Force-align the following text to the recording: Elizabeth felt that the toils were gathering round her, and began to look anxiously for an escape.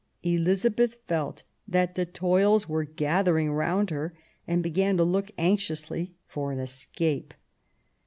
Elizabeth 0.23 0.97
felt 1.05 1.43
that 1.67 1.93
the 1.93 2.07
toils 2.07 2.67
were 2.67 2.83
gathering 2.85 3.51
round 3.53 3.91
her, 3.91 4.17
and 4.47 4.63
began 4.63 4.97
to 4.97 5.03
look 5.03 5.29
anxiously 5.37 6.15
for 6.27 6.51
an 6.51 6.57
escape. 6.57 7.35